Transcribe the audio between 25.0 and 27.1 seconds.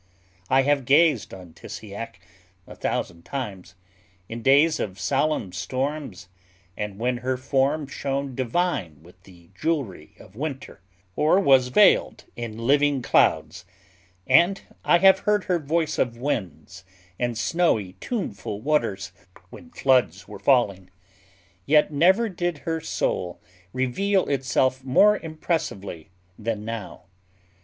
impressively than now.